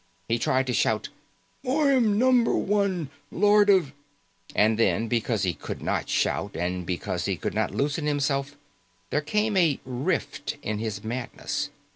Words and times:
He 0.27 0.39
tried 0.39 0.65
to 0.65 0.73
shout, 0.73 1.09
"I 1.63 1.91
am 1.91 2.17
Number 2.17 2.55
One, 2.55 3.11
Lord 3.29 3.69
of" 3.69 3.91
And 4.55 4.79
then, 4.79 5.07
because 5.07 5.43
he 5.43 5.53
could 5.53 5.83
not 5.83 6.09
shout 6.09 6.55
and 6.55 6.87
because 6.87 7.25
he 7.25 7.35
could 7.35 7.53
not 7.53 7.69
loosen 7.69 8.07
himself, 8.07 8.55
there 9.11 9.21
came 9.21 9.55
a 9.55 9.79
rift 9.85 10.57
in 10.63 10.79
his 10.79 11.03
madness. 11.03 11.69